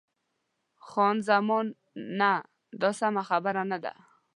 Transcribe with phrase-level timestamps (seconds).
[0.87, 1.65] خان زمان:
[2.19, 2.31] نه،
[2.81, 3.93] دا سمه خبره نه ده.